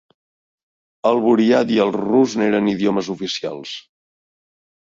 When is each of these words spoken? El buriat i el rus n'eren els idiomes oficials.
El 1.09 1.21
buriat 1.25 1.75
i 1.75 1.77
el 1.85 1.93
rus 1.97 2.35
n'eren 2.41 2.71
els 2.73 2.73
idiomes 2.75 3.13
oficials. 3.17 3.77